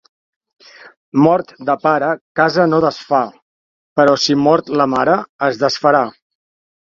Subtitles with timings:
[1.25, 2.07] Mort de pare
[2.39, 3.19] casa no desfà,
[4.01, 6.01] però si mort la mare es desfarà.